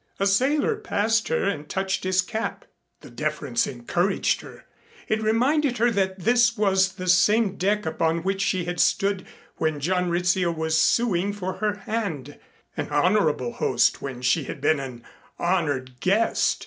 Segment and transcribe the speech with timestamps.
[0.19, 2.65] A sailor passed her and touched his cap.
[3.01, 4.65] The deference encouraged her.
[5.07, 9.27] It reminded her that this was the same deck upon which she had stood
[9.57, 12.39] when John Rizzio was suing for her hand,
[12.75, 15.03] an honorable host when she had been an
[15.37, 16.57] honored guest.